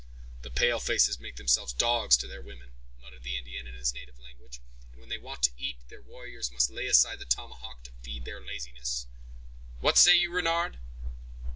"The 0.41 0.49
pale 0.49 0.79
faces 0.79 1.19
make 1.19 1.35
themselves 1.35 1.73
dogs 1.73 2.17
to 2.17 2.27
their 2.27 2.41
women," 2.41 2.71
muttered 3.03 3.21
the 3.21 3.37
Indian, 3.37 3.67
in 3.67 3.75
his 3.75 3.93
native 3.93 4.17
language, 4.17 4.59
"and 4.91 4.99
when 4.99 5.09
they 5.09 5.19
want 5.19 5.43
to 5.43 5.51
eat, 5.59 5.77
their 5.89 6.01
warriors 6.01 6.51
must 6.51 6.71
lay 6.71 6.87
aside 6.87 7.19
the 7.19 7.25
tomahawk 7.25 7.83
to 7.83 7.91
feed 8.01 8.25
their 8.25 8.41
laziness." 8.43 9.05
"What 9.79 9.99
say 9.99 10.15
you, 10.15 10.31
Renard?" 10.33 10.79